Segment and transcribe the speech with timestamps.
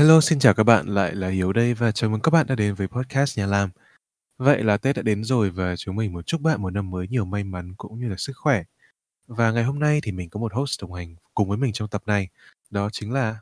[0.00, 2.54] Hello, xin chào các bạn, lại là Hiếu đây và chào mừng các bạn đã
[2.54, 3.70] đến với podcast Nhà Làm.
[4.38, 7.06] Vậy là Tết đã đến rồi và chúng mình muốn chúc bạn một năm mới
[7.08, 8.62] nhiều may mắn cũng như là sức khỏe.
[9.26, 11.88] Và ngày hôm nay thì mình có một host đồng hành cùng với mình trong
[11.88, 12.28] tập này,
[12.70, 13.36] đó chính là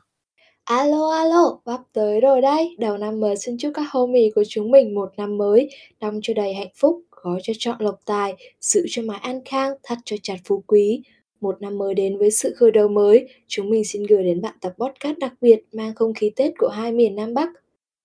[0.63, 2.75] Alo, alo, Bắp tới rồi đây.
[2.79, 5.69] Đầu năm mới xin chúc các homie của chúng mình một năm mới,
[5.99, 9.73] năm cho đầy hạnh phúc, gói cho trọn lộc tài, giữ cho mái an khang,
[9.83, 11.03] thắt cho chặt phú quý.
[11.41, 14.55] Một năm mới đến với sự khởi đầu mới, chúng mình xin gửi đến bạn
[14.61, 17.49] tập podcast đặc biệt mang không khí Tết của hai miền Nam Bắc.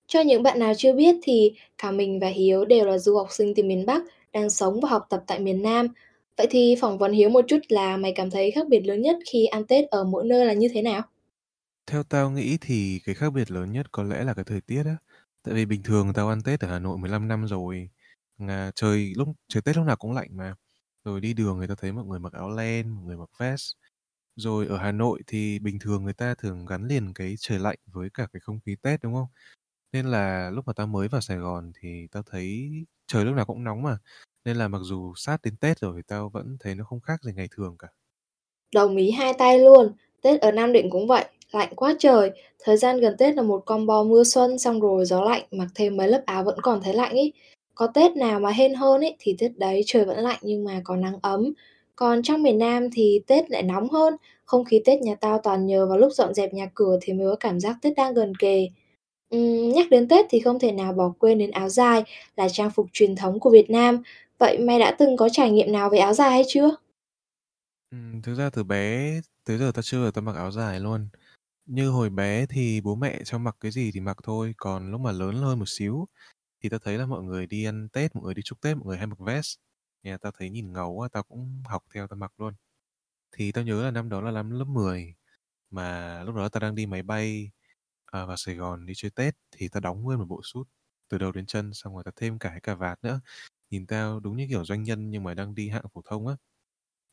[0.07, 3.27] Cho những bạn nào chưa biết thì cả mình và Hiếu đều là du học
[3.31, 4.03] sinh từ miền Bắc,
[4.33, 5.89] đang sống và học tập tại miền Nam.
[6.37, 9.17] Vậy thì phỏng vấn Hiếu một chút là mày cảm thấy khác biệt lớn nhất
[9.33, 11.03] khi ăn Tết ở mỗi nơi là như thế nào?
[11.87, 14.83] Theo tao nghĩ thì cái khác biệt lớn nhất có lẽ là cái thời tiết
[14.85, 14.97] á.
[15.43, 17.89] Tại vì bình thường tao ăn Tết ở Hà Nội 15 năm rồi.
[18.75, 20.55] Trời lúc trời Tết lúc nào cũng lạnh mà.
[21.05, 23.73] Rồi đi đường người ta thấy mọi người mặc áo len, mọi người mặc vest.
[24.37, 27.79] Rồi ở Hà Nội thì bình thường người ta thường gắn liền cái trời lạnh
[27.87, 29.29] với cả cái không khí Tết đúng không?
[29.93, 32.71] Nên là lúc mà tao mới vào Sài Gòn thì tao thấy
[33.07, 33.99] trời lúc nào cũng nóng mà.
[34.45, 37.23] Nên là mặc dù sát đến Tết rồi thì tao vẫn thấy nó không khác
[37.23, 37.89] gì ngày thường cả.
[38.75, 39.93] Đồng ý hai tay luôn.
[40.23, 42.31] Tết ở Nam Định cũng vậy, lạnh quá trời.
[42.65, 45.97] Thời gian gần Tết là một combo mưa xuân xong rồi gió lạnh, mặc thêm
[45.97, 47.33] mấy lớp áo vẫn còn thấy lạnh ý.
[47.75, 50.81] Có Tết nào mà hên hơn ấy thì Tết đấy trời vẫn lạnh nhưng mà
[50.85, 51.53] có nắng ấm.
[51.97, 54.17] Còn trong miền Nam thì Tết lại nóng hơn.
[54.45, 57.27] Không khí Tết nhà tao toàn nhờ vào lúc dọn dẹp nhà cửa thì mới
[57.27, 58.69] có cảm giác Tết đang gần kề.
[59.37, 62.05] Uhm, nhắc đến Tết thì không thể nào bỏ quên đến áo dài
[62.37, 64.03] là trang phục truyền thống của Việt Nam.
[64.39, 66.77] Vậy mày đã từng có trải nghiệm nào về áo dài hay chưa?
[68.23, 71.09] Thực ra từ bé tới giờ tao chưa bao giờ tao mặc áo dài luôn.
[71.67, 75.01] Như hồi bé thì bố mẹ cho mặc cái gì thì mặc thôi, còn lúc
[75.01, 76.07] mà lớn hơn một xíu
[76.65, 78.87] thì tao thấy là mọi người đi ăn Tết, mọi người đi chúc Tết, mọi
[78.87, 79.59] người hay mặc vest.
[80.03, 82.55] Nhà tao thấy nhìn ngầu quá, tao cũng học theo tao mặc luôn.
[83.33, 85.15] Thì tao nhớ là năm đó là năm lớp 10
[85.71, 87.51] mà lúc đó tao đang đi máy bay
[88.07, 90.67] à, vào Sài Gòn đi chơi Tết thì tao đóng nguyên một bộ suit
[91.09, 93.21] từ đầu đến chân xong rồi tao thêm cả cái cà vạt nữa.
[93.71, 96.37] Nhìn tao đúng như kiểu doanh nhân nhưng mà đang đi hạng phổ thông á.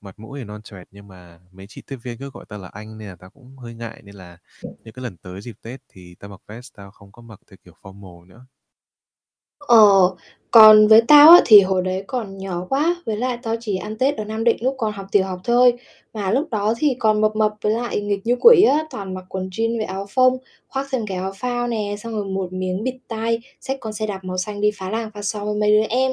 [0.01, 2.67] Mặt mũi thì non choẹt nhưng mà mấy chị tiếp viên cứ gọi tao là
[2.69, 4.37] anh nên là tao cũng hơi ngại nên là
[4.83, 7.57] những cái lần tới dịp Tết thì tao mặc vest tao không có mặc theo
[7.65, 8.47] kiểu formal nữa.
[9.67, 9.77] Ờ,
[10.51, 13.97] còn với tao á, thì hồi đấy còn nhỏ quá, với lại tao chỉ ăn
[13.97, 15.73] Tết ở Nam Định lúc còn học tiểu học thôi.
[16.13, 19.25] Mà lúc đó thì còn mập mập với lại nghịch như quỷ á, toàn mặc
[19.29, 22.83] quần jean với áo phông, khoác thêm cái áo phao nè, xong rồi một miếng
[22.83, 25.71] bịt tai, xách con xe đạp màu xanh đi phá làng phá xóm với mấy
[25.71, 26.11] đứa em.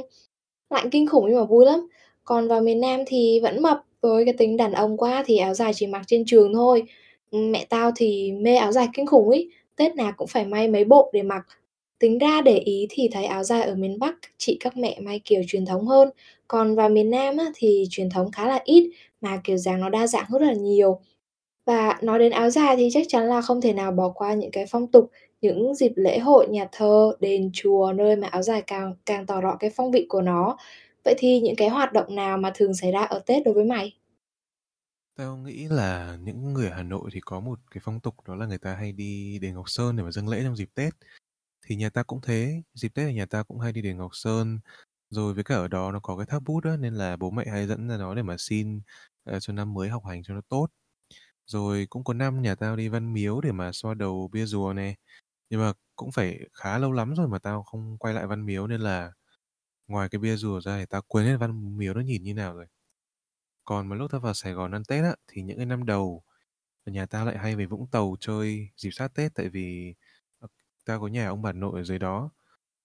[0.70, 1.88] Lạnh kinh khủng nhưng mà vui lắm.
[2.25, 5.54] Còn vào miền Nam thì vẫn mập, với cái tính đàn ông quá thì áo
[5.54, 6.82] dài chỉ mặc trên trường thôi.
[7.32, 10.84] Mẹ tao thì mê áo dài kinh khủng ấy, Tết nào cũng phải may mấy
[10.84, 11.42] bộ để mặc.
[11.98, 15.20] Tính ra để ý thì thấy áo dài ở miền Bắc chị các mẹ may
[15.25, 16.10] kiểu truyền thống hơn,
[16.48, 19.88] còn vào miền Nam á, thì truyền thống khá là ít mà kiểu dáng nó
[19.88, 21.00] đa dạng rất là nhiều.
[21.66, 24.50] Và nói đến áo dài thì chắc chắn là không thể nào bỏ qua những
[24.50, 25.10] cái phong tục,
[25.41, 29.41] những dịp lễ hội, nhà thờ, đền chùa nơi mà áo dài càng càng tỏ
[29.41, 30.56] rõ cái phong vị của nó.
[31.04, 33.65] Vậy thì những cái hoạt động nào mà thường xảy ra ở Tết đối với
[33.65, 33.92] mày?
[35.16, 38.34] Tao nghĩ là những người ở Hà Nội thì có một cái phong tục đó
[38.34, 40.94] là người ta hay đi đền Ngọc Sơn để mà dâng lễ trong dịp Tết.
[41.69, 44.11] Thì nhà ta cũng thế, dịp Tết ở nhà ta cũng hay đi đền Ngọc
[44.15, 44.61] Sơn.
[45.11, 47.45] Rồi với cả ở đó nó có cái tháp bút á, nên là bố mẹ
[47.53, 48.81] hay dẫn ra nó để mà xin
[49.25, 50.69] ờ, cho năm mới học hành cho nó tốt.
[51.47, 54.73] Rồi cũng có năm nhà tao đi Văn Miếu để mà xoa đầu bia rùa
[54.73, 54.97] này.
[55.51, 58.67] Nhưng mà cũng phải khá lâu lắm rồi mà tao không quay lại Văn Miếu
[58.67, 59.12] nên là
[59.89, 62.55] ngoài cái bia rùa ra thì tao quên hết Văn Miếu nó nhìn như nào
[62.57, 62.67] rồi.
[63.65, 66.23] Còn mà lúc tao vào Sài Gòn ăn Tết á, thì những cái năm đầu
[66.87, 69.95] nhà tao lại hay về Vũng Tàu chơi dịp sát Tết tại vì
[70.88, 72.31] tao có nhà ông bà nội ở dưới đó.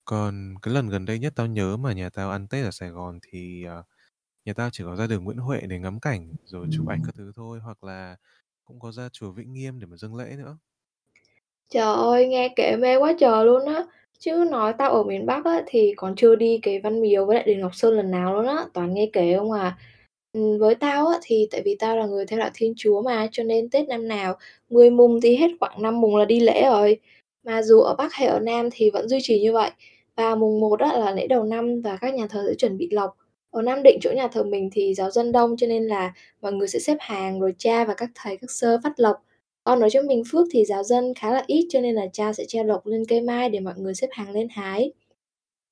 [0.06, 2.90] Còn cái lần gần đây nhất tao nhớ mà nhà tao ăn Tết ở Sài
[2.90, 3.84] Gòn thì ờ,
[4.46, 7.16] nhà tao chỉ có ra đường Nguyễn Huệ để ngắm cảnh rồi chụp ảnh các
[7.18, 8.16] thứ thôi hoặc là
[8.66, 10.58] cũng có ra chùa Vĩnh Nghiêm để mà dâng lễ nữa.
[11.70, 13.84] Trời ơi, nghe kể mê quá trời luôn á.
[14.20, 17.36] Chứ nói tao ở miền Bắc á, thì còn chưa đi cái Văn Miếu với
[17.36, 19.78] lại đền Ngọc Sơn lần nào luôn á, toàn nghe kể không à.
[20.60, 23.44] Với tao á, thì tại vì tao là người theo đạo Thiên Chúa mà, cho
[23.44, 24.38] nên Tết năm nào
[24.70, 27.00] 10 mùng thì hết khoảng 5 mùng là đi lễ rồi.
[27.44, 29.72] Mà dù ở Bắc hay ở Nam thì vẫn duy trì như vậy.
[30.16, 32.90] Và mùng một á, là lễ đầu năm và các nhà thờ sẽ chuẩn bị
[32.92, 33.18] lộc.
[33.52, 36.54] Ở Nam Định chỗ nhà thờ mình thì giáo dân đông cho nên là mọi
[36.54, 39.16] người sẽ xếp hàng rồi cha và các thầy các sơ phát lộc.
[39.64, 42.34] Còn ở chỗ mình Phước thì giáo dân khá là ít cho nên là cha
[42.34, 44.92] sẽ treo lộc lên cây mai để mọi người xếp hàng lên hái.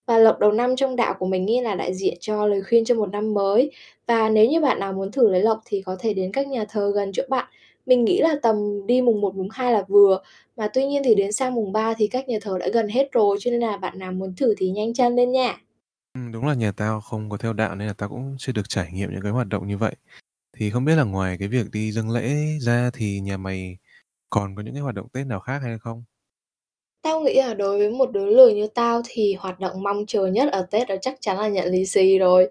[0.08, 2.86] Và lộc đầu năm trong đạo của mình nghĩ là đại diện cho lời khuyên
[2.86, 3.72] cho một năm mới.
[4.08, 6.66] Và nếu như bạn nào muốn thử lấy lộc thì có thể đến các nhà
[6.70, 7.46] thờ gần chỗ bạn.
[7.86, 10.20] Mình nghĩ là tầm đi mùng 1, mùng 2 là vừa.
[10.58, 13.12] Mà tuy nhiên thì đến sang mùng 3 thì các nhà thờ đã gần hết
[13.12, 15.58] rồi cho nên là bạn nào muốn thử thì nhanh chân lên nha.
[16.14, 18.70] Ừ, đúng là nhà tao không có theo đạo nên là tao cũng chưa được
[18.70, 19.96] trải nghiệm những cái hoạt động như vậy.
[20.54, 23.78] Thì không biết là ngoài cái việc đi dâng lễ ra thì nhà mày
[24.30, 26.04] còn có những cái hoạt động Tết nào khác hay không?
[27.02, 30.26] Tao nghĩ là đối với một đứa lười như tao thì hoạt động mong chờ
[30.28, 32.48] nhất ở Tết đó chắc chắn là nhận lì xì rồi.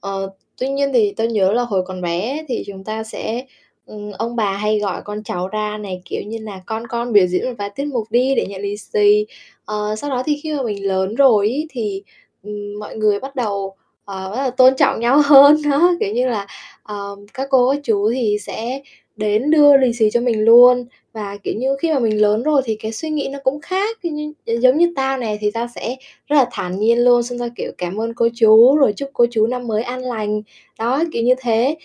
[0.00, 3.46] Ờ, tuy nhiên thì tao nhớ là hồi còn bé thì chúng ta sẽ
[3.86, 7.26] ừm, ông bà hay gọi con cháu ra này, kiểu như là "Con con biểu
[7.26, 9.26] diễn một vài tiết mục đi" để nhận lì xì.
[9.64, 12.02] Ờ, sau đó thì khi mà mình lớn rồi ấy thì,
[12.42, 13.74] ừm, mọi người bắt đầu,
[14.04, 16.46] ờ, bắt đầu tôn trọng nhau hơn đó, kiểu như là,
[16.82, 18.82] ờ, các cô các chú thì sẽ
[19.16, 20.86] đến đưa lì xì cho mình luôn.
[21.12, 23.98] Và, kiểu như, khi mà mình lớn rồi thì cái suy nghĩ nó cũng khác,
[24.02, 27.38] kiểu như, giống như tao này thì tao sẽ rất là thản nhiên luôn, xong
[27.38, 30.42] tao, kiểu, cảm ơn cô chú, rồi chúc cô chú năm mới an lành.
[30.78, 31.76] Đó, kiểu như thế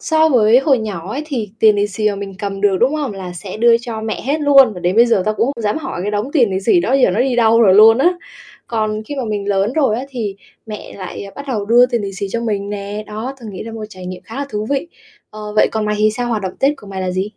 [0.00, 3.12] so với hồi nhỏ ấy thì tiền lì xì mà mình cầm được, đúng không?
[3.12, 5.78] Là sẽ đưa cho mẹ hết luôn, và đến bây giờ tao cũng không dám
[5.78, 8.08] hỏi cái đống tiền lì xì đó giờ nó đi đâu rồi luôn á.
[8.66, 10.36] Còn khi mà mình lớn rồi á thì
[10.66, 13.62] mẹ lại, à, bắt đầu đưa tiền lì xì cho mình nè, đó, tao nghĩ
[13.62, 14.88] là một trải nghiệm khá là thú vị.
[15.30, 16.28] Ờ, vậy còn mày thì sao?
[16.28, 17.30] Hoạt động Tết của mày là gì?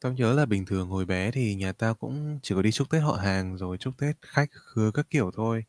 [0.00, 2.90] Tao nhớ là bình thường hồi bé thì nhà tao cũng chỉ có đi chúc
[2.90, 5.64] Tết họ hàng rồi chúc Tết khách khứa các kiểu thôi.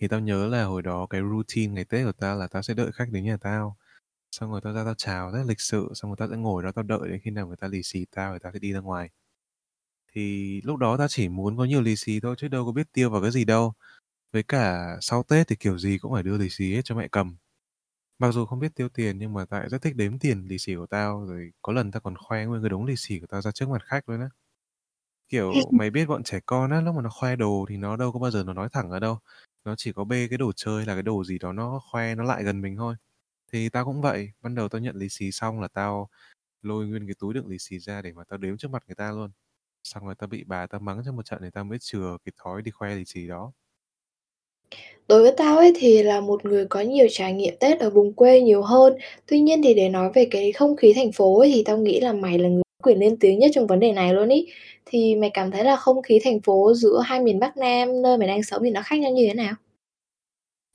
[0.00, 2.74] Thì tao nhớ là hồi đó cái routine ngày Tết của tao là tao sẽ
[2.74, 3.76] đợi khách đến nhà tao.
[4.32, 6.72] Xong rồi tao ra tao chào rất lịch sự, xong rồi tao sẽ ngồi đó
[6.72, 8.80] tao đợi đến khi nào người ta lì xì tao rồi tao sẽ đi ra
[8.80, 9.10] ngoài.
[10.14, 12.92] Thì lúc đó tao chỉ muốn có nhiều lì xì thôi chứ đâu có biết
[12.92, 13.72] tiêu vào cái gì đâu.
[14.32, 17.08] Với cả sau Tết thì kiểu gì cũng phải đưa lì xì hết cho mẹ
[17.12, 17.36] cầm.
[18.18, 20.58] Mặc dù không biết tiêu tiền nhưng mà tao lại rất thích đếm tiền lì
[20.58, 23.26] xì của tao, rồi có lần tao còn khoe nguyên cái đống lì xì của
[23.28, 24.28] tao ra trước mặt khách luôn á.
[25.28, 28.12] Kiểu, mày biết bọn trẻ con á, lúc mà nó khoe đồ thì nó đâu
[28.12, 29.18] có bao giờ nó nói thẳng ra đâu.
[29.64, 32.24] Nó chỉ có bê cái đồ chơi là cái đồ gì đó nó khoe nó
[32.24, 32.94] lại gần mình thôi.
[33.52, 36.08] Thì tao cũng vậy, ban đầu tao nhận lì xì xong là tao
[36.62, 38.94] lôi nguyên cái túi đựng lì xì ra để mà tao đếm trước mặt người
[38.96, 39.30] ta luôn.
[39.84, 42.32] Xong rồi tao bị bà tao mắng trong một trận thì tao mới chừa cái
[42.44, 43.52] thói đi khoe lì xì đó.
[45.08, 48.12] Đối với tao ấy thì là một người có nhiều trải nghiệm Tết ở vùng
[48.12, 48.96] quê nhiều hơn.
[49.26, 52.00] Tuy nhiên thì để nói về cái không khí thành phố ấy thì tao nghĩ
[52.00, 54.46] là mày là người có quyền lên tiếng nhất trong vấn đề này luôn ý.
[54.86, 58.18] Thì mày cảm thấy là không khí thành phố giữa hai miền Bắc Nam nơi
[58.18, 59.54] mày đang sống thì nó khác nhau như thế nào?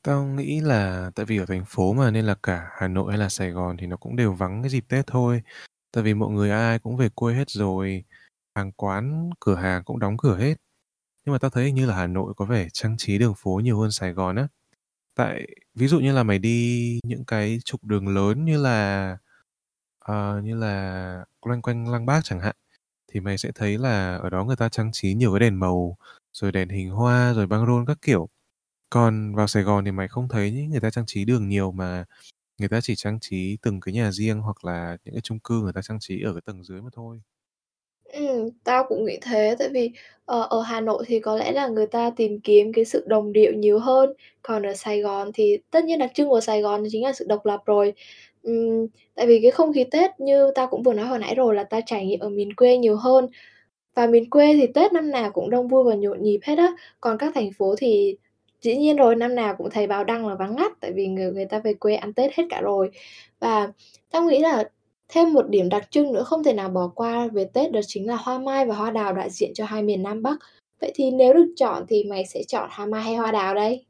[0.03, 3.17] Tao nghĩ là tại vì ở thành phố mà nên là cả Hà Nội hay
[3.19, 5.41] là Sài Gòn thì nó cũng đều vắng cái dịp Tết thôi.
[5.91, 8.03] Tại vì mọi người ai ai cũng về quê hết rồi,
[8.55, 10.55] hàng quán, cửa hàng cũng đóng cửa hết.
[11.25, 13.61] Nhưng mà tao thấy hình như là Hà Nội có vẻ trang trí đường phố
[13.63, 14.47] nhiều hơn Sài Gòn á.
[15.15, 19.17] Tại ví dụ như là mày đi những cái trục đường lớn như là
[19.99, 22.55] ờ, như là loanh quanh Lăng Bác chẳng hạn
[23.13, 25.97] thì mày sẽ thấy là ở đó người ta trang trí nhiều cái đèn màu,
[26.33, 28.29] rồi đèn hình hoa, rồi băng rôn các kiểu.
[28.89, 32.05] Còn vào Sài Gòn thì mày không thấy người ta trang trí đường nhiều mà
[32.59, 35.61] người ta chỉ trang trí từng cái nhà riêng hoặc là những cái chung cư
[35.61, 37.21] người ta trang trí ở cái tầng dưới mà thôi.
[38.05, 39.91] Ừm, tao cũng nghĩ thế, tại vì,
[40.25, 43.33] ờ, ở Hà Nội thì có lẽ là người ta tìm kiếm cái sự đồng
[43.33, 46.83] điệu nhiều hơn, còn ở Sài Gòn thì tất nhiên đặc trưng của Sài Gòn
[46.91, 47.93] chính là sự độc lập rồi.
[48.43, 51.55] Ừm, tại vì cái không khí Tết như tao cũng vừa nói hồi nãy rồi
[51.55, 53.27] là tao trải nghiệm ở miền quê nhiều hơn.
[53.95, 56.73] Và miền quê thì Tết năm nào cũng đông vui và nhộn nhịp hết á,
[57.01, 58.17] còn các thành phố thì
[58.61, 61.31] dĩ nhiên rồi, năm nào cũng thấy báo đăng là vắng ngắt, tại vì người
[61.31, 62.91] người ta về quê ăn Tết hết cả rồi.
[63.39, 63.71] Và
[64.11, 64.69] tao nghĩ là
[65.09, 68.07] thêm một điểm đặc trưng nữa không thể nào bỏ qua về Tết đó chính
[68.07, 70.37] là hoa mai và hoa đào đại diện cho hai miền Nam Bắc.
[70.81, 73.85] Vậy thì nếu được chọn thì mày sẽ chọn hoa mai hay hoa đào đây?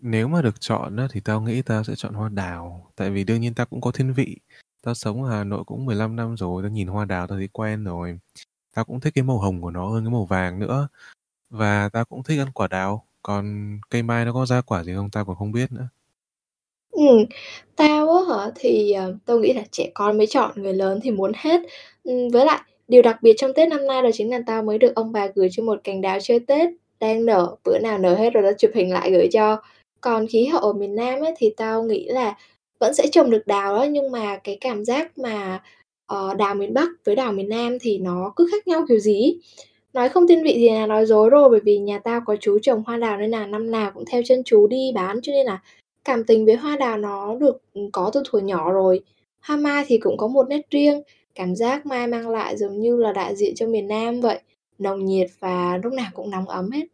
[0.00, 3.40] Nếu mà được chọn thì tao nghĩ tao sẽ chọn hoa đào, tại vì đương
[3.40, 4.36] nhiên tao cũng có thiên vị.
[4.82, 7.48] Tao sống ở Hà Nội cũng 15 năm rồi, tao nhìn hoa đào tao thấy
[7.52, 8.18] quen rồi.
[8.74, 10.88] Tao cũng thích cái màu hồng của nó hơn cái màu vàng nữa.
[11.50, 14.94] Và tao cũng thích ăn quả đào, còn cây mai nó có ra quả gì
[14.94, 15.88] không tao còn không biết nữa.
[16.90, 17.24] Ừm,
[17.76, 21.10] tao á hả, thì, ờ, tao nghĩ là trẻ con mới chọn, người lớn thì
[21.10, 21.60] muốn hết.
[22.04, 24.78] Ừm, với lại điều đặc biệt trong Tết năm nay đó chính là tao mới
[24.78, 26.68] được ông bà gửi cho một cành đào chơi Tết
[27.00, 29.62] đang nở, bữa nào nở hết rồi tao chụp hình lại gửi cho.
[30.00, 32.34] Còn khí hậu ở miền Nam ấy thì tao nghĩ là
[32.80, 35.62] vẫn sẽ trồng được đào đó, nhưng mà cái cảm giác mà,
[36.06, 39.14] ờ, đào miền Bắc với đào miền Nam thì nó cứ khác nhau kiểu gì
[39.22, 39.40] ấy.
[39.98, 42.58] Nói không thiên vị thì là nói dối rồi, bởi vì nhà tao có chú
[42.62, 45.46] trồng hoa đào nên là năm nào cũng theo chân chú đi bán, cho nên
[45.46, 45.58] là
[46.04, 49.00] cảm tình với hoa đào nó được, ừm, có từ thuở nhỏ rồi.
[49.40, 51.02] Hoa mai thì cũng có một nét riêng,
[51.34, 54.40] cảm giác mai mang lại giống như là đại diện cho miền Nam vậy,
[54.78, 56.86] nồng nhiệt và lúc nào cũng nóng ấm hết.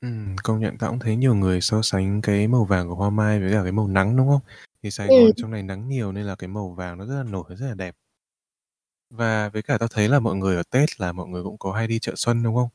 [0.00, 3.10] Ừm, công nhận tao cũng thấy nhiều người so sánh cái màu vàng của hoa
[3.10, 4.40] mai với cả cái màu nắng, đúng không?
[4.82, 5.16] Thì Sài Ừm.
[5.24, 7.66] Gòn trong này nắng nhiều nên là cái màu vàng nó rất là nổi, rất
[7.66, 7.94] là đẹp.
[9.10, 11.72] Và với cả tao thấy là mọi người ở Tết là mọi người cũng có
[11.72, 12.68] hay đi chợ xuân, đúng không?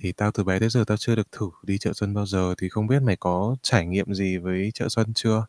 [0.00, 2.54] Thì tao từ bé tới giờ tao chưa được thử đi chợ xuân bao giờ,
[2.58, 5.46] thì không biết mày có trải nghiệm gì với chợ xuân chưa?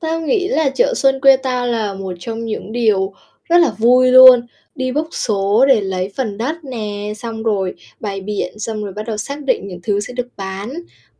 [0.00, 4.10] Tao nghĩ là chợ xuân quê tao là một trong những điều rất là vui
[4.10, 4.46] luôn.
[4.74, 9.02] Đi bốc số để lấy phần đất nè, xong rồi bày biện, xong rồi bắt
[9.06, 10.72] đầu xác định những thứ sẽ được bán.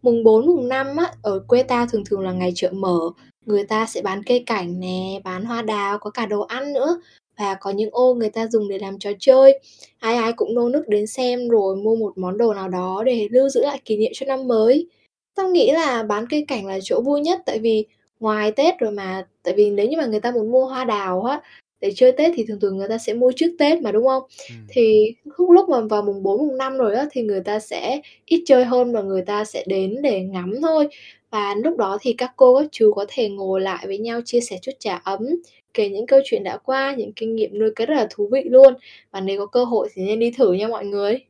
[0.03, 2.99] Mùng 4, mùng 5 á, ở quê tao thường thường là ngày chợ mở,
[3.47, 7.01] người ta sẽ bán cây cảnh nè, bán hoa đào, có cả đồ ăn nữa
[7.39, 9.61] và có những ô người ta dùng để làm trò chơi.
[9.99, 13.29] Ai ai cũng nô nức đến xem rồi mua một món đồ nào đó để
[13.31, 14.89] lưu giữ lại kỷ niệm cho năm mới.
[15.35, 17.87] Tao nghĩ là bán cây cảnh là chỗ vui nhất tại vì
[18.21, 21.23] ngoài Tết rồi mà tại vì nếu như mà người ta muốn mua hoa đào
[21.23, 21.41] á,
[21.85, 24.23] để chơi Tết thì thường thường người ta sẽ mua trước Tết mà, đúng không?
[24.51, 24.67] Ừm.
[24.69, 28.01] Thì khúc lúc mà vào mùng 4, mùng 5 rồi á, thì người ta sẽ
[28.27, 30.89] ít chơi hơn và người ta sẽ đến để ngắm thôi.
[31.31, 34.41] Và lúc đó thì các cô, các chú có thể ngồi lại với nhau chia
[34.41, 35.21] sẻ chút trà ấm,
[35.75, 38.43] kể những câu chuyện đã qua, những kinh nghiệm nuôi cái rất là thú vị
[38.45, 38.75] luôn.
[39.11, 41.21] Và nếu có cơ hội thì nên đi thử nha mọi người.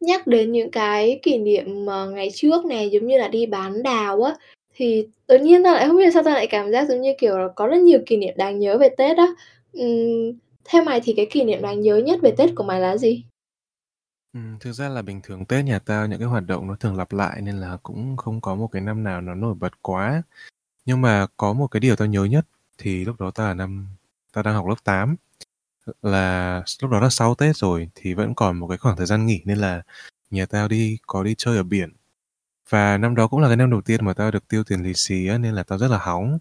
[0.00, 3.82] Nhắc đến những cái kỷ niệm mà ngày trước nè, giống như là đi bán
[3.82, 4.34] đào á,
[4.76, 7.38] thì tự nhiên ta lại không biết sao ta lại cảm giác giống như, kiểu
[7.38, 9.26] là, có rất nhiều kỷ niệm đáng nhớ về Tết á.
[9.72, 10.32] Ừm,
[10.64, 13.24] theo mày thì cái kỷ niệm đáng nhớ nhất về Tết của mày là gì?
[14.32, 16.96] Ừm, thực ra là bình thường Tết nhà tao những cái hoạt động nó thường
[16.96, 20.22] lặp lại nên là cũng không có một cái năm nào nó nổi bật quá.
[20.86, 22.46] Nhưng mà có một cái điều tao nhớ nhất
[22.78, 23.86] thì lúc đó tao là năm
[24.32, 25.16] tao đang học lớp 8.
[26.02, 29.26] Là lúc đó là sau Tết rồi thì vẫn còn một cái khoảng thời gian
[29.26, 29.82] nghỉ nên là
[30.30, 31.92] nhà tao đi có đi chơi ở biển.
[32.70, 34.92] Và năm đó cũng là cái năm đầu tiên mà tao được tiêu tiền lì
[34.94, 36.38] xì á, nên là tao rất là hóng.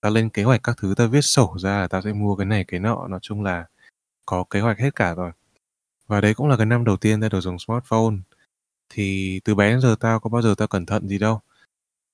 [0.00, 2.46] Tao lên kế hoạch các thứ, tao viết sổ ra là tao sẽ mua cái
[2.46, 3.66] này cái nọ, nói chung là
[4.26, 5.30] có kế hoạch hết cả rồi.
[6.06, 8.14] Và đấy cũng là cái năm đầu tiên tao được dùng smartphone.
[8.90, 11.40] Thì từ bé đến giờ tao có bao giờ tao cẩn thận gì đâu.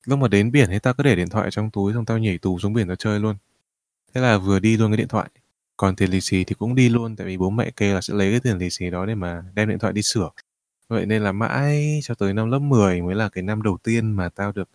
[0.07, 2.39] Lúc mà đến biển thì tao cứ để điện thoại trong túi xong tao nhảy
[2.39, 3.37] tù xuống biển tao chơi luôn.
[4.15, 5.31] Thế là vừa đi luôn cái điện thoại.
[5.77, 8.15] Còn tiền lì xì thì cũng đi luôn tại vì bố mẹ kêu là sẽ
[8.15, 10.31] lấy cái tiền lì xì đó để mà đem điện thoại đi sửa.
[10.93, 14.13] Vậy nên là mãi cho tới năm lớp 10 mới là cái năm đầu tiên
[14.13, 14.69] mà tao được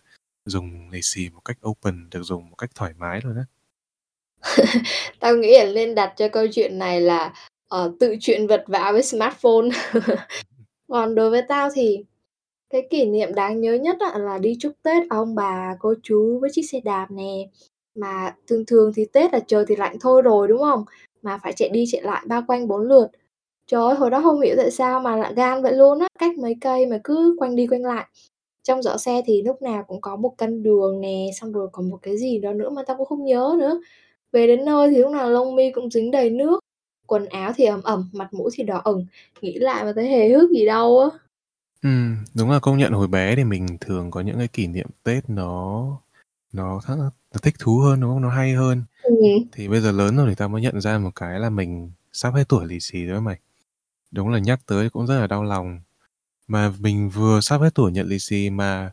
[0.46, 3.44] dùng lì xì một cách open, được dùng một cách thoải mái luôn á.
[5.20, 7.32] Tao nghĩ là nên đặt cho câu chuyện này là,
[7.68, 9.68] ờ, tự chuyện vật vã với smartphone.
[10.88, 12.04] Còn đối với tao thì
[12.70, 15.94] cái kỷ niệm đáng nhớ nhất á là đi chúc Tết à ông bà, cô
[16.02, 17.48] chú với chiếc xe đạp nè.
[17.94, 20.84] Mà thường thường thì Tết là trời thì lạnh thôi rồi, đúng không?
[21.22, 23.08] Mà phải chạy đi chạy lại bao quanh bốn lượt.
[23.68, 26.38] Trời ơi, hồi đó không hiểu tại sao mà lại gan vậy luôn á, cách
[26.38, 28.06] mấy cây mà cứ quanh đi quanh lại.
[28.64, 31.90] Trong giỏ xe thì lúc nào cũng có một cân đường nè, xong rồi còn
[31.90, 33.80] một cái gì đó nữa mà tao cũng không nhớ nữa.
[34.32, 36.60] Về đến nơi thì lúc nào lông mi cũng dính đầy nước,
[37.06, 39.06] quần áo thì ẩm ẩm, mặt mũi thì đỏ ửng,
[39.42, 41.18] nghĩ lại mà thấy hề hước gì đâu á.
[41.82, 44.86] Ừm, đúng là công nhận hồi bé thì mình thường có những cái kỷ niệm
[45.02, 45.86] Tết nó
[46.52, 47.10] nó khá nó
[47.42, 48.22] thích thú hơn, đúng không?
[48.22, 48.82] Nó hay hơn.
[49.02, 49.16] Ừm.
[49.52, 52.34] Thì bây giờ lớn rồi thì tao mới nhận ra một cái là mình sắp
[52.34, 53.38] hết tuổi lì xì rồi mày.
[54.10, 55.80] Đúng là nhắc tới cũng rất là đau lòng.
[56.48, 58.92] Mà mình vừa sắp hết tuổi nhận lì xì mà,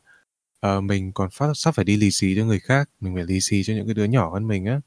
[0.59, 3.41] ờ, mình còn phát sắp phải đi lì xì cho người khác, mình phải lì
[3.41, 4.81] xì cho những cái đứa nhỏ hơn mình á.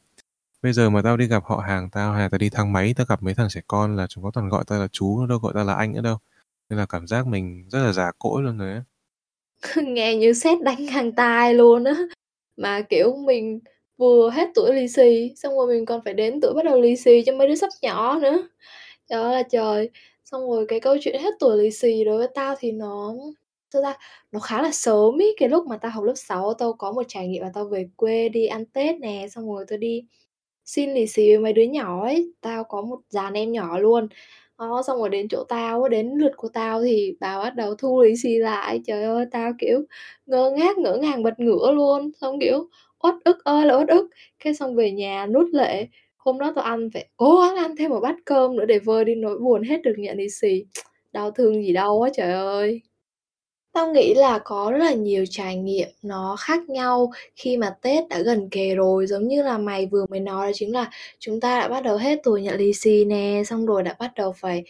[0.62, 2.94] Bây giờ mà tao đi gặp họ hàng tao hay là tao đi thang máy,
[2.96, 5.26] tao gặp mấy thằng trẻ con là chúng nó toàn gọi tao là chú, nó
[5.26, 6.18] đâu gọi tao là anh nữa đâu.
[6.70, 8.82] Nên là cảm giác mình rất là già cỗi luôn rồi á.
[9.88, 11.94] Nghe như sét đánh ngang tai luôn á.
[12.56, 13.60] Mà, kiểu, mình
[13.98, 16.96] vừa hết tuổi lì xì, xong rồi mình còn phải đến tuổi bắt đầu lì
[16.96, 18.48] xì cho mấy đứa sắp nhỏ nữa.
[19.10, 19.90] Trời ơi là trời!
[20.30, 23.14] Xong rồi cái câu chuyện hết tuổi lì xì đối với tao thì nó
[23.74, 23.94] thực ra
[24.32, 27.02] Nó khá là sớm ý cái lúc mà tao học lớp 6 tao có một
[27.08, 30.04] trải nghiệm là tao về quê đi ăn Tết nè, xong rồi tao đi
[30.64, 34.08] xin lì xì với mấy đứa nhỏ ấy, tao có một dàn em nhỏ luôn.
[34.58, 38.02] Đó, xong rồi đến chỗ tao đến lượt của tao thì bà bắt đầu thu
[38.02, 38.80] lì xì lại.
[38.86, 39.82] Trời ơi, tao, kiểu,
[40.26, 42.68] ngơ ngác, ngỡ ngàng bật ngửa luôn, xong, kiểu,
[42.98, 44.08] uất ức ơi là uất ức.
[44.44, 45.86] Cái xong về nhà nút lệ,
[46.18, 49.04] hôm đó tao ăn phải cố gắng ăn thêm một bát cơm nữa để vơi
[49.04, 50.64] đi nỗi buồn hết được nhận đi xì.
[51.12, 52.80] Đau thương gì đâu á, trời ơi!
[53.74, 58.08] Tao nghĩ là có rất là nhiều trải nghiệm nó khác nhau khi mà Tết
[58.10, 59.06] đã gần kề rồi.
[59.06, 61.96] Giống như là mày vừa mới nói đó chính là chúng ta đã bắt đầu
[61.98, 64.64] hết tuổi nhận lì xì nè, xong rồi đã bắt đầu phải,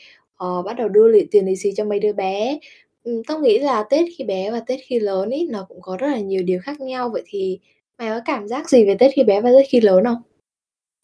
[0.45, 2.59] uh, bắt đầu đưa lì tiền lì xì cho mấy đứa bé.
[3.05, 5.97] Ừm, tao nghĩ là Tết khi bé và Tết khi lớn ý nó cũng có
[5.99, 7.11] rất là nhiều điều khác nhau.
[7.14, 7.59] Vậy thì
[7.99, 10.23] mày có cảm giác gì về Tết khi bé và Tết khi lớn không?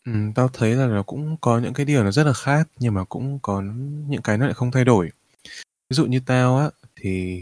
[0.05, 2.95] Ừm, tao thấy là nó cũng có những cái điều nó rất là khác, nhưng
[2.95, 3.63] mà cũng có
[4.09, 5.11] những cái nó lại không thay đổi.
[5.91, 7.41] Ví dụ như tao á, thì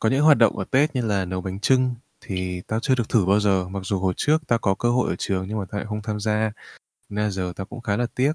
[0.00, 3.08] có những hoạt động ở Tết như là nấu bánh chưng thì tao chưa được
[3.08, 5.64] thử bao giờ, mặc dù hồi trước tao có cơ hội ở trường nhưng mà
[5.70, 6.52] tao lại không tham gia,
[7.10, 8.32] nên là giờ tao cũng khá là tiếc.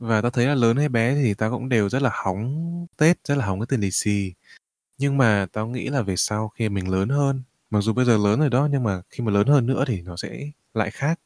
[0.00, 3.18] Và tao thấy là lớn hay bé thì tao cũng đều rất là hóng Tết,
[3.24, 4.34] rất là hóng cái tiền lì xì.
[4.98, 8.18] Nhưng mà tao nghĩ là về sau khi mình lớn hơn, mặc dù bây giờ
[8.18, 11.20] lớn rồi đó, nhưng mà khi mà lớn hơn nữa thì nó sẽ lại khác.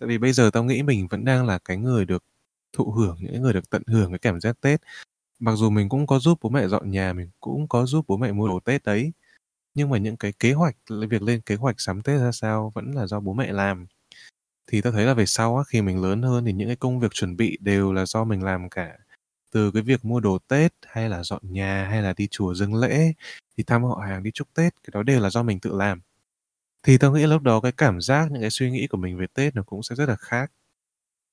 [0.00, 2.24] Tại vì bây giờ tao nghĩ mình vẫn đang là cái người được
[2.72, 4.80] thụ hưởng, những người được tận hưởng cái cảm giác Tết.
[5.40, 8.16] Mặc dù mình cũng có giúp bố mẹ dọn nhà, mình cũng có giúp bố
[8.16, 9.12] mẹ mua đồ Tết đấy,
[9.74, 10.76] nhưng mà những cái kế hoạch,
[11.10, 13.86] việc lên kế hoạch sắm Tết ra sao vẫn là do bố mẹ làm.
[14.68, 17.00] Thì tao thấy là về sau á, khi mình lớn hơn thì những cái công
[17.00, 18.98] việc chuẩn bị đều là do mình làm cả.
[19.52, 22.74] Từ cái việc mua đồ Tết, hay là dọn nhà, hay là đi chùa dâng
[22.74, 23.14] lễ,
[23.58, 26.00] thì thăm họ hàng, đi chúc Tết, cái đó đều là do mình tự làm.
[26.82, 29.26] Thì tao nghĩ lúc đó cái cảm giác, những cái suy nghĩ của mình về
[29.34, 30.52] Tết nó cũng sẽ rất là khác.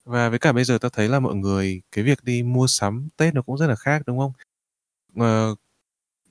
[0.06, 3.10] Và với cả bây giờ tao thấy là mọi người cái việc đi mua sắm
[3.18, 4.34] Tết nó cũng rất là khác, đúng không?
[5.18, 5.56] Ờ,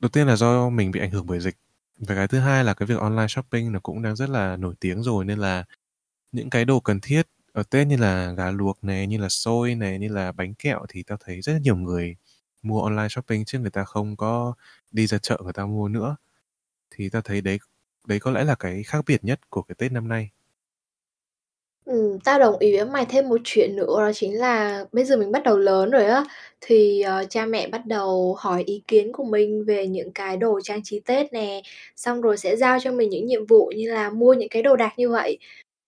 [0.00, 1.56] đầu tiên là do mình bị ảnh hưởng bởi dịch.
[1.98, 4.74] Và cái thứ hai là cái việc online shopping nó cũng đang rất là nổi
[4.80, 5.64] tiếng rồi nên là
[6.32, 9.74] những cái đồ cần thiết ở Tết như là gà luộc này, như là xôi
[9.74, 12.16] này, như là bánh kẹo thì tao thấy rất nhiều người
[12.62, 14.54] mua online shopping chứ người ta không có
[14.92, 16.16] đi ra chợ người ta mua nữa.
[16.90, 17.58] Thì tao thấy đấy
[18.06, 20.30] đấy có lẽ là cái khác biệt nhất của cái Tết năm nay.
[21.86, 25.16] Ừ, tao đồng ý với mày thêm một chuyện nữa đó chính là bây giờ
[25.16, 26.24] mình bắt đầu lớn rồi á,
[26.60, 30.60] thì, uh, cha mẹ bắt đầu hỏi ý kiến của mình về những cái đồ
[30.60, 31.62] trang trí Tết nè,
[31.96, 34.76] xong rồi sẽ giao cho mình những nhiệm vụ như là mua những cái đồ
[34.76, 35.38] đạc như vậy.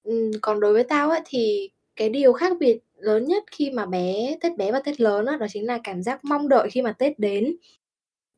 [0.05, 3.87] ừ, còn đối với tao á, thì cái điều khác biệt lớn nhất khi mà
[3.87, 6.83] bé Tết bé và Tết lớn á, đó chính là cảm giác mong đợi khi
[6.83, 7.57] mà Tết đến.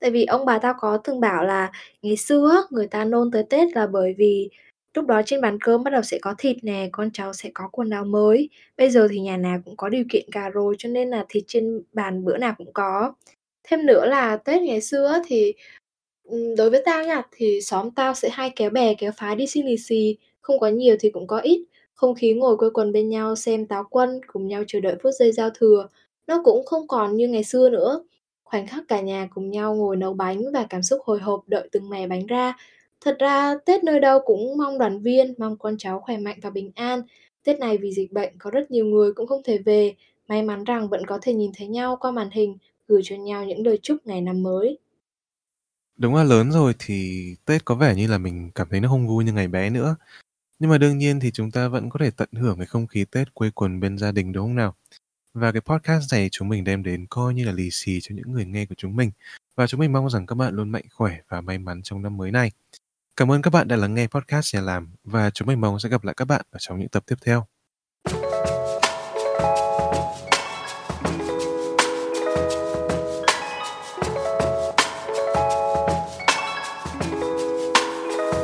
[0.00, 3.30] Tại vì ông bà tao có từng bảo là ngày xưa á, người ta nôn
[3.30, 4.49] tới Tết là bởi vì
[4.95, 7.69] lúc đó trên bàn cơm bắt đầu sẽ có thịt nè, con cháu sẽ có
[7.73, 8.49] quần áo mới.
[8.76, 11.45] Bây giờ thì nhà nào cũng có điều kiện cả rồi, cho nên là thịt
[11.47, 13.14] trên bàn bữa nào cũng có.
[13.64, 15.54] Thêm nữa là Tết ngày xưa á, thì,
[16.25, 19.47] ừ, đối với tao nha, thì xóm tao sẽ hay kéo bè kéo phái đi
[19.47, 21.64] xin lì xì, không có nhiều thì cũng có ít.
[21.95, 25.14] Không khí ngồi quây quần bên nhau xem Táo Quân, cùng nhau chờ đợi phút
[25.19, 25.88] giây giao thừa,
[26.26, 28.04] nó cũng không còn như ngày xưa nữa.
[28.50, 31.69] Khoảnh khắc cả nhà cùng nhau ngồi nấu bánh và cảm xúc hồi hộp đợi
[31.73, 32.57] từng mẻ bánh ra.
[33.00, 36.50] Thật ra Tết nơi đâu cũng mong đoàn viên, mong con cháu khỏe mạnh và
[36.50, 37.02] bình an.
[37.45, 39.95] Tết này vì dịch bệnh có rất nhiều người cũng không thể về,
[40.28, 43.45] may mắn rằng vẫn có thể nhìn thấy nhau qua màn hình, gửi cho nhau
[43.45, 44.78] những lời chúc ngày năm mới.
[45.97, 49.09] Đúng là lớn rồi thì Tết có vẻ như là mình cảm thấy nó không
[49.09, 49.97] vui như ngày bé nữa.
[50.59, 53.04] Nhưng mà đương nhiên thì chúng ta vẫn có thể tận hưởng cái không khí
[53.11, 54.75] Tết quây quần bên gia đình đúng không nào?
[55.35, 58.33] Và cái podcast này chúng mình đem đến coi như là lì xì cho những
[58.33, 59.11] người nghe của chúng mình.
[59.57, 62.17] Và chúng mình mong rằng các bạn luôn mạnh khỏe và may mắn trong năm
[62.17, 62.51] mới này.
[63.17, 65.89] Cảm ơn các bạn đã lắng nghe podcast nhà làm và chúng mình mong sẽ
[65.89, 67.47] gặp lại các bạn ở trong những tập tiếp theo.